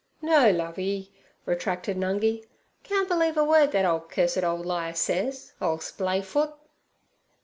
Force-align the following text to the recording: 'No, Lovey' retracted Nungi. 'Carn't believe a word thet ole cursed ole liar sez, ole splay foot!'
'No, 0.19 0.49
Lovey' 0.49 1.11
retracted 1.45 1.95
Nungi. 1.95 2.47
'Carn't 2.83 3.07
believe 3.07 3.37
a 3.37 3.43
word 3.43 3.71
thet 3.71 3.85
ole 3.85 3.99
cursed 3.99 4.43
ole 4.43 4.63
liar 4.63 4.95
sez, 4.95 5.53
ole 5.61 5.77
splay 5.77 6.23
foot!' 6.23 6.55